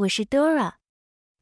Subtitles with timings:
[0.00, 0.76] 我是 Dora，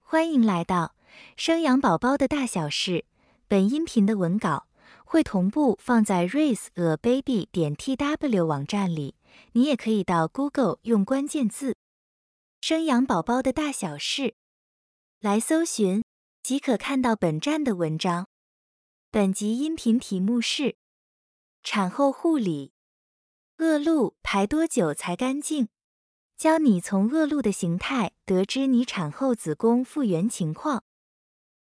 [0.00, 0.96] 欢迎来到
[1.36, 3.04] 生养宝宝的大小事。
[3.46, 4.66] 本音频的文稿
[5.04, 9.14] 会同步放在 raiseababy 点 tw 网站里，
[9.52, 11.76] 你也可以到 Google 用关键字
[12.60, 14.34] “生养宝宝的大小事”
[15.20, 16.02] 来搜寻，
[16.42, 18.26] 即可看到本站的文章。
[19.12, 20.76] 本集音频题目是
[21.62, 22.72] 产后护理，
[23.58, 25.68] 恶露排多久才干净？
[26.38, 30.84] 教你从恶露的形态得知你产后子宫复原情况。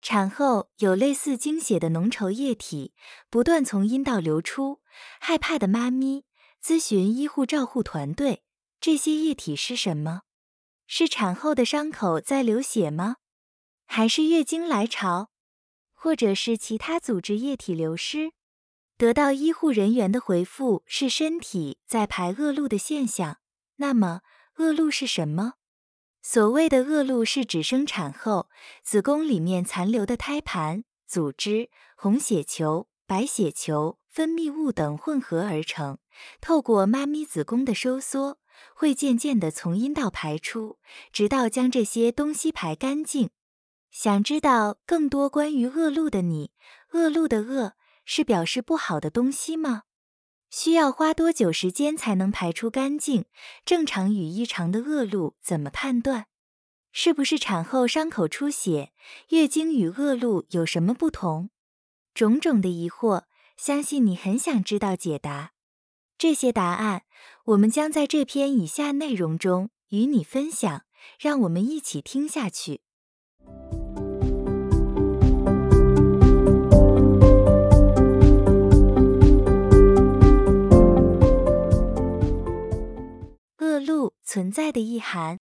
[0.00, 2.94] 产后有类似经血的浓稠液体
[3.28, 4.80] 不断从阴道流出，
[5.18, 6.24] 害怕的妈咪
[6.62, 8.44] 咨询医护照护团队：
[8.80, 10.22] 这些液体是什么？
[10.86, 13.16] 是产后的伤口在流血吗？
[13.86, 15.30] 还是月经来潮？
[15.92, 18.30] 或者是其他组织液体流失？
[18.96, 23.38] 得到医护人员的回复是身体在排恶露的现象。
[23.76, 24.20] 那么？
[24.60, 25.54] 恶露是什么？
[26.20, 28.50] 所谓的恶露是指生产后
[28.82, 35.96] 子宫里面残留的胎盘组织、红血球、白血球、分泌物等混合而成，
[36.42, 38.38] 透过妈咪子宫的收缩，
[38.74, 40.78] 会渐渐的从阴道排出，
[41.10, 43.30] 直到将这些东西排干净。
[43.90, 46.52] 想知道更多关于恶露的你，
[46.92, 47.72] 恶露的恶
[48.04, 49.84] 是表示不好的东西吗？
[50.50, 53.24] 需要花多久时间才能排出干净？
[53.64, 56.26] 正常与异常的恶露怎么判断？
[56.92, 58.92] 是不是产后伤口出血？
[59.28, 61.50] 月经与恶露有什么不同？
[62.12, 63.22] 种种的疑惑，
[63.56, 65.52] 相信你很想知道解答。
[66.18, 67.04] 这些答案，
[67.44, 70.82] 我们将在这篇以下内容中与你分享。
[71.18, 72.82] 让我们一起听下去。
[83.84, 85.38] 露存在的意涵：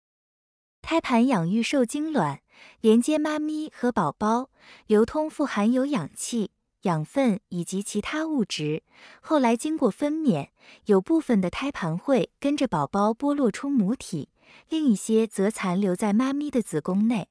[0.80, 2.40] 胎盘养育受精卵，
[2.80, 4.50] 连接妈咪和宝宝，
[4.86, 6.50] 流通富含有氧气、
[6.82, 8.82] 养分以及其他物质。
[9.20, 10.48] 后来经过分娩，
[10.86, 14.30] 有部分的胎盘会跟着宝宝剥落出母体，
[14.68, 17.28] 另一些则残留在妈咪的子宫内。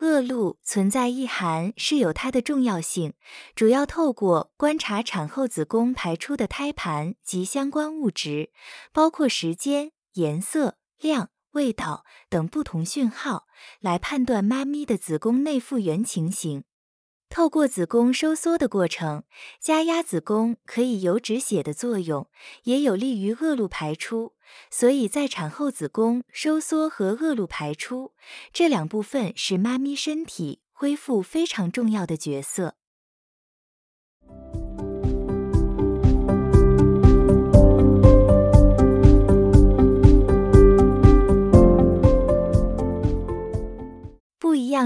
[0.00, 3.14] 恶露存在意涵是有它的重要性，
[3.54, 8.50] 主要透过观察产后子宫排出的胎盘及相关物质，
[8.92, 9.92] 包括时间。
[10.14, 13.46] 颜色、量、味道等不同讯号
[13.80, 16.64] 来判断妈咪的子宫内复原情形。
[17.28, 19.24] 透过子宫收缩的过程，
[19.58, 22.28] 加压子宫可以有止血的作用，
[22.64, 24.34] 也有利于恶露排出。
[24.70, 28.12] 所以在产后子宫收缩和恶露排出
[28.52, 32.74] 这两部分是妈咪身体恢复非常重要的角色。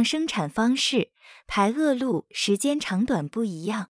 [0.06, 1.10] 生产方式
[1.46, 3.90] 排恶露时间长短不一样。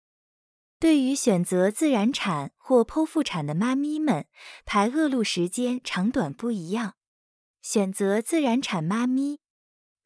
[0.81, 4.27] 对于选择自然产或剖腹产的妈咪们，
[4.65, 6.95] 排恶露时间长短不一样。
[7.63, 9.41] 选择自然产妈咪，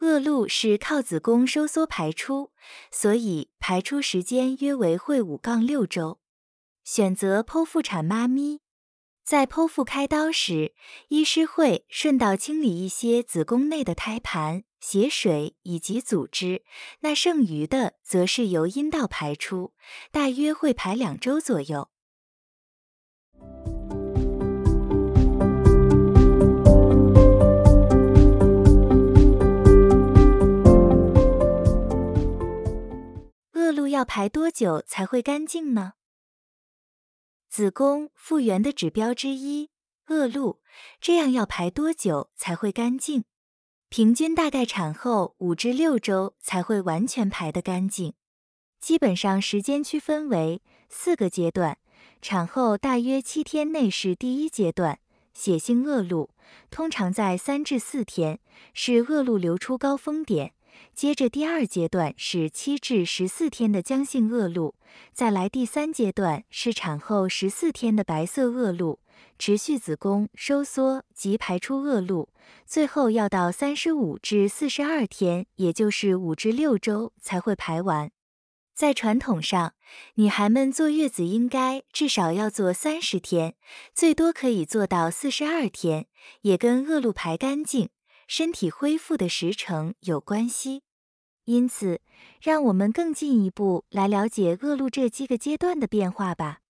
[0.00, 2.52] 恶露是靠子宫收缩排出，
[2.90, 6.18] 所以排出时间约为会五杠六周。
[6.82, 8.63] 选择剖腹产妈咪。
[9.24, 10.74] 在剖腹开刀时，
[11.08, 16.62] 医师会顺道清理一些子宫内的胎盘、血水以及组织，
[17.00, 19.72] 那剩余的则是由阴道排出，
[20.12, 21.88] 大约会排两周左右。
[33.54, 35.94] 恶露要排多久才会干净呢？
[37.54, 39.70] 子宫复原的指标之一，
[40.08, 40.60] 恶露，
[41.00, 43.22] 这样要排多久才会干净？
[43.88, 48.14] 平均大概产后五至六周才会完全排得干净。
[48.80, 51.78] 基本上时间区分为四个阶段，
[52.20, 54.98] 产后大约七天内是第一阶段，
[55.32, 56.30] 血性恶露，
[56.72, 58.40] 通常在三至四天
[58.72, 60.54] 是恶露流出高峰点。
[60.94, 64.74] 接着第二阶段是七至十四天的浆性恶露，
[65.12, 69.00] 再来第三阶段是产后十四天的白色恶露，
[69.38, 72.28] 持续子宫收缩及排出恶露，
[72.64, 78.10] 最后要到三十五至四十二天，也就是五至六周才会排完。
[78.74, 79.74] 在传统上，
[80.14, 83.54] 女孩们坐月子应该至少要做三十天，
[83.94, 86.06] 最多可以做到四十二天，
[86.40, 87.90] 也跟恶露排干净。
[88.26, 90.82] 身体恢复的时程有关系。
[91.44, 92.00] 因此
[92.40, 96.60] 让我们更进一步来了解恶露这几个阶段的变化吧。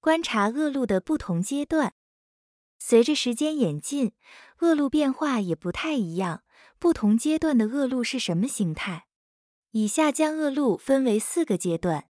[0.00, 1.94] 观察恶露的不同阶段。
[2.78, 4.12] 随着时间演进
[4.60, 6.44] 恶露变化也不太一样
[6.78, 9.07] 不同阶段的恶露是什么形态
[9.78, 12.08] 以下将恶露分为四个阶段。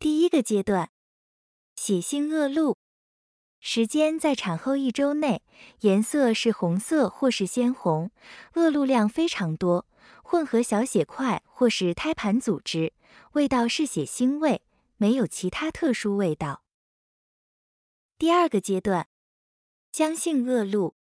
[0.00, 0.90] 第一个阶段，
[1.76, 2.76] 血性恶露，
[3.60, 5.44] 时间在产后一周内，
[5.82, 8.10] 颜色是红色或是鲜红，
[8.54, 9.86] 恶露量非常多，
[10.24, 12.92] 混合小血块或是胎盘组织，
[13.34, 14.62] 味道是血腥味，
[14.96, 16.64] 没有其他特殊味道。
[18.18, 19.06] 第二个阶段，
[19.92, 20.96] 浆性恶露。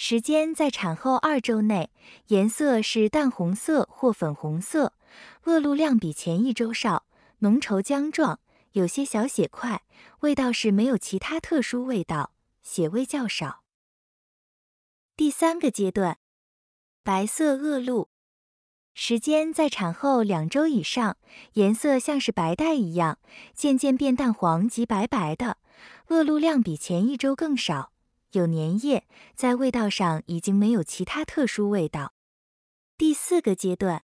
[0.00, 1.90] 时间在产后二周内，
[2.28, 4.92] 颜色是淡红色或粉红色，
[5.42, 7.04] 恶露量比前一周少，
[7.40, 8.38] 浓稠浆状，
[8.74, 9.82] 有些小血块，
[10.20, 12.30] 味道是没有其他特殊味道，
[12.62, 13.64] 血味较少。
[15.16, 16.18] 第三个阶段，
[17.02, 18.08] 白色恶露，
[18.94, 21.16] 时间在产后两周以上，
[21.54, 23.18] 颜色像是白带一样，
[23.52, 25.58] 渐渐变淡黄及白白的，
[26.10, 27.90] 恶露量比前一周更少。
[28.32, 32.14] 有粘液，在味道上已经没有其他特殊味道。
[32.96, 34.02] 第四个阶段，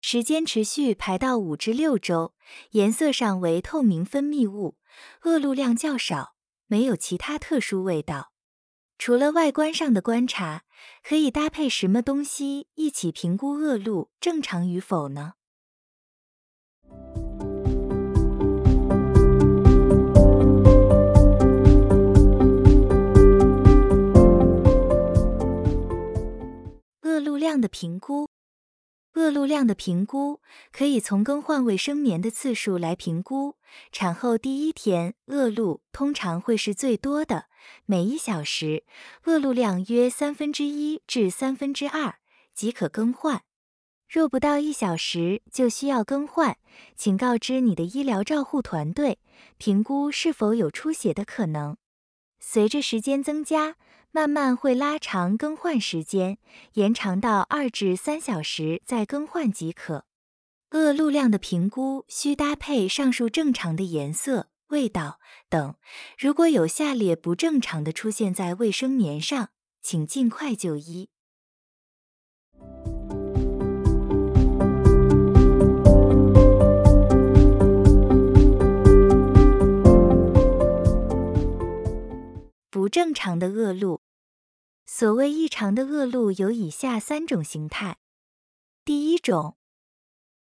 [0.00, 2.34] 时间持续排到五至六周，
[2.70, 4.76] 颜色上为透明分泌物，
[5.22, 6.34] 恶露量较少，
[6.66, 8.32] 没有其他特殊味道。
[8.98, 10.62] 除了外观上的观察，
[11.02, 15.34] 可以搭配什么东西一起评估恶露正常与否呢？
[27.36, 28.28] 量的评估，
[29.14, 30.40] 恶露量的评估
[30.72, 33.56] 可以从更换卫生棉的次数来评估。
[33.90, 37.46] 产后第一天，恶露通常会是最多的，
[37.86, 38.84] 每一小时
[39.24, 42.16] 恶露量约三分之一至三分之二，
[42.54, 43.42] 即可更换。
[44.08, 46.58] 若不到一小时就需要更换，
[46.96, 49.18] 请告知你的医疗照护团队，
[49.56, 51.76] 评估是否有出血的可能。
[52.38, 53.76] 随着时间增加。
[54.14, 56.36] 慢慢会拉长更换时间，
[56.74, 60.04] 延长到二至三小时再更换即可。
[60.72, 65.18] 恶露量的评估需搭配上述正常的颜色、味道
[65.48, 65.74] 等。
[66.18, 69.48] 如果有下列不正常的出现在卫生棉上，
[69.80, 71.08] 请尽快就医。
[82.72, 84.00] 不正常的恶露，
[84.86, 87.98] 所谓异常的恶露有以下三种形态。
[88.82, 89.58] 第一种，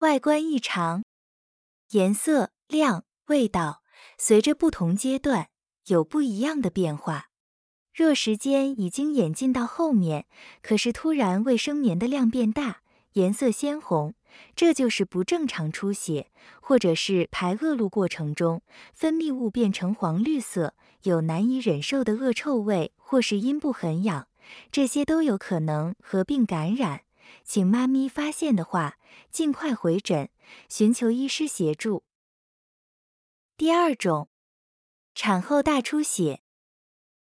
[0.02, 1.04] 外观异常，
[1.90, 3.82] 颜色、量、味道
[4.20, 5.50] 随着不同阶段
[5.88, 7.30] 有不一样的变化。
[7.96, 10.28] 若时间已经演进到后面，
[10.62, 12.84] 可是突然卫生棉的量变大，
[13.14, 14.14] 颜色鲜红。
[14.56, 16.30] 这就是不正常出血，
[16.62, 18.62] 或者是排恶露过程中
[18.94, 24.28] 分泌物变成黄绿色，有难以忍受的恶臭味，或是阴部很痒，
[24.72, 27.02] 这些都有可能合并感染。
[27.44, 28.98] 请妈咪发现的话，
[29.32, 30.30] 尽快回诊，
[30.68, 32.04] 寻求医师协助。
[33.56, 34.30] 第二种，
[35.14, 36.42] 产后大出血。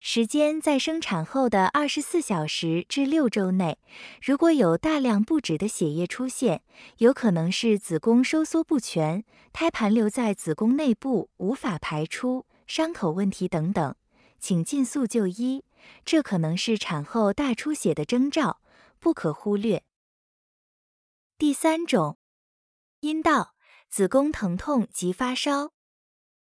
[0.06, 3.80] 时间在生产后的二十四小时至六周内，
[4.22, 6.62] 如果有大量不止的血液出现，
[6.98, 13.96] 有可能是子宫收缩不全、胎盘留在子宫内部无法排出、伤口问题等等，
[14.40, 15.64] 请尽速就医。
[16.06, 18.62] 这可能是产后大出血的征兆，
[19.00, 19.84] 不可忽略。
[21.38, 22.18] 第三种，
[23.02, 23.56] 阴道、
[23.90, 25.72] 子宫疼痛及发烧，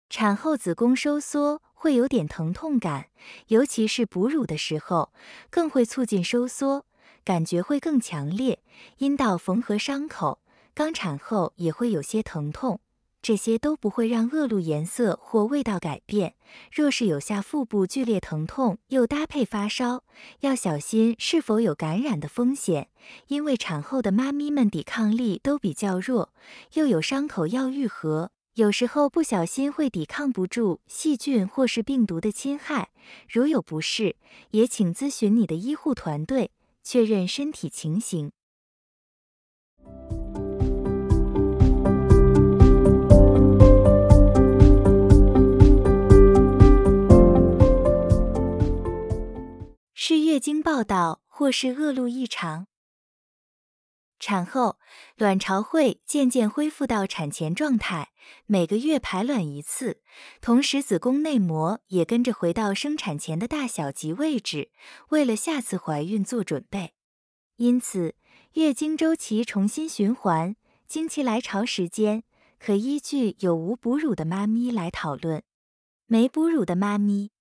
[0.09, 1.62] 产后子宫收缩。
[1.73, 3.09] 会有点疼痛感，
[3.47, 5.14] 尤其是哺乳的时候，
[5.49, 6.85] 更会促进收缩，
[7.25, 8.62] 感觉会更强烈。
[8.99, 10.43] 阴道缝合伤口，
[10.75, 12.83] 刚产后也会有些疼痛，
[13.23, 16.35] 这些都不会让恶露颜色或味道改变。
[16.73, 20.05] 若是有下腹部剧烈疼痛，又搭配发烧，
[20.41, 22.89] 要小心是否有感染的风险，
[23.29, 26.33] 因为产后的妈咪们抵抗力都比较弱，
[26.75, 28.31] 又有伤口要愈合。
[28.55, 32.91] 有时候不小心会抵抗不住细菌或是病毒的侵害，
[33.29, 34.17] 如有不适，
[34.50, 36.50] 也请咨询你的医护团队，
[36.83, 38.33] 确认身体情形。
[50.30, 52.68] 月经报道或是恶露异常。
[54.20, 54.78] 产后，
[55.16, 58.12] 卵巢会渐渐恢复到产前状态，
[58.46, 60.00] 每个月排卵一次，
[60.40, 64.70] 同时子宫内膜也跟着回到生产前的大小及位置，
[65.08, 66.94] 为了下次怀孕做准备。
[67.56, 68.14] 因此，
[68.52, 70.54] 月经周期重新循环，
[70.87, 72.22] 经期来潮时间
[72.60, 75.42] 可依据有无哺乳的妈咪来讨论。
[76.06, 77.32] 没哺乳的妈咪，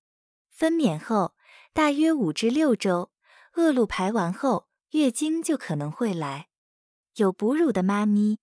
[0.48, 1.36] 分娩后
[1.72, 3.12] 大约五至六周，
[3.54, 6.48] 恶露排完后，月经就可能会来。
[7.16, 8.38] 有哺乳的妈咪，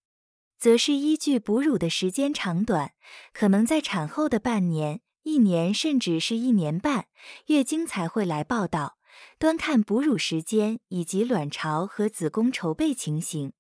[0.58, 2.94] 则是依据哺乳的时间长短，
[3.34, 7.08] 可能在产后的半年、一年，甚至是一年半，
[7.48, 8.98] 月经才会来报道。
[9.38, 13.52] 端看哺乳时间以及卵巢和子宫筹备情形，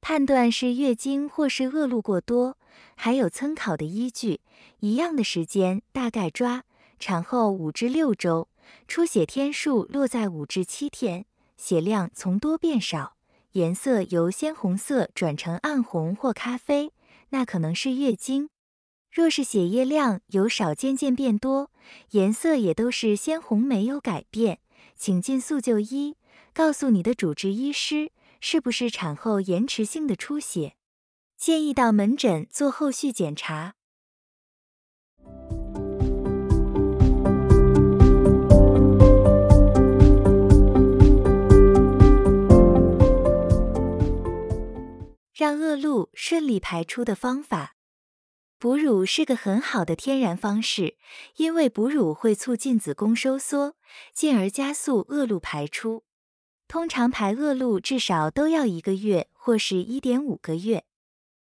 [0.00, 2.58] 判断是月经或是恶露过多。
[2.94, 4.42] 还有参考的依据，
[4.78, 6.64] 一样的时间大概抓
[6.98, 8.48] 产后五至六周，
[8.88, 13.16] 出血天数落在五至七天，血量从多变少，
[13.52, 16.92] 颜色由鲜红色转成暗红或咖啡，
[17.30, 18.50] 那可能是月经。
[19.12, 21.70] 若是血液量由少渐渐变多，
[22.10, 24.60] 颜色也都是鲜红没有改变，
[24.96, 26.16] 请尽速就医，
[26.52, 30.76] 告诉你的主治医师是不是产后延迟性的出血。
[31.36, 33.74] 建议到门诊做后续检查。
[45.40, 47.74] 让恶露顺利排出的方法，
[48.58, 50.98] 哺乳是个很好的天然方式，
[51.36, 53.74] 因为哺乳会促进子宫收缩，
[54.12, 56.04] 进而加速恶露排出。
[56.68, 60.84] 通常排恶露至少都要一个月或是一点五个月。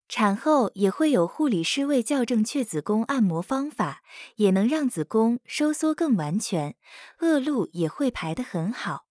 [0.07, 4.01] 产后也会有护理师为校正确子宫按摩方法，
[4.37, 6.77] 也能让子宫收缩更完全，
[7.19, 9.07] 恶露也会排得很好。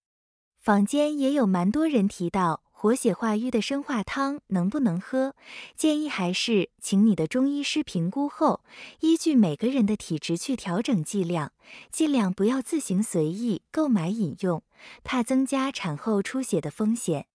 [0.58, 5.34] 坊间也有蛮多人提到活血化瘀的生化汤能不能喝，
[5.74, 8.62] 建议还是请你的中医师评估后，
[9.00, 11.50] 依据每个人的体质去调整剂量，
[11.90, 14.62] 尽量不要自行随意购买饮用，
[15.02, 17.26] 怕增加产后出血的风险。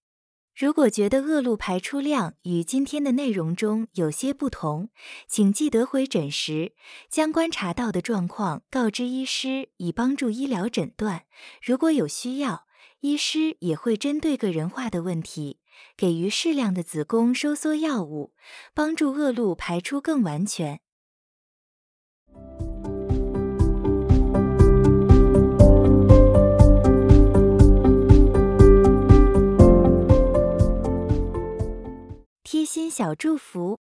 [0.56, 4.92] 如果觉得恶露排出量与今天的内容中有些不同，
[5.28, 6.72] 请记得回诊时
[7.10, 11.26] 将观察到的状况告知医师，以帮助医疗诊断。
[11.62, 12.64] 如果有需要，
[13.04, 15.60] 医师也会针对个人化的问题，
[15.98, 18.32] 给予适量的子宫收缩药物，
[18.74, 20.80] 帮助恶露排出更完全。
[32.42, 33.80] 贴心小祝福，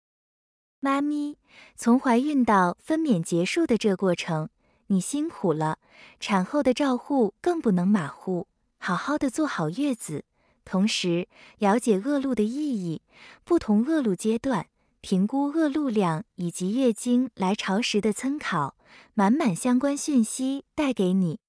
[0.79, 1.37] 妈咪，
[1.75, 4.49] 从怀孕到分娩结束的这过程，
[4.87, 5.77] 你辛苦了。
[6.19, 8.47] 产后的照护更不能马虎，
[8.83, 10.25] 好好的做好月子，
[10.65, 11.27] 同时
[11.59, 13.03] 了解恶露的意义，
[13.43, 14.65] 不同恶露阶段
[15.01, 18.75] 评估恶露量以及月经来潮时的参考，
[19.13, 21.39] 满满相关讯息带给你。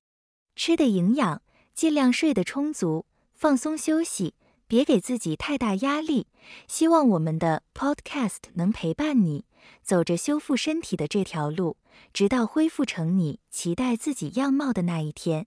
[0.54, 1.40] 吃的营养，
[1.74, 4.34] 尽量睡得充足，放松休息。
[4.66, 6.26] 别给自己太大压力，
[6.66, 9.44] 希望我们的 Podcast 能陪伴你
[9.82, 11.76] 走着修复身体的这条路，
[12.12, 15.46] 直到恢复成你期待自己样貌的那一天。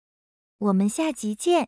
[0.61, 1.67] 我们下集见。